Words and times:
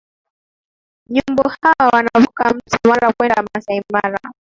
nyumbu 1.09 1.43
hao 1.61 1.89
wanavuka 1.93 2.53
mto 2.53 2.77
mara 2.87 3.13
kwenda 3.13 3.43
masai 3.53 3.81
mara 3.93 4.19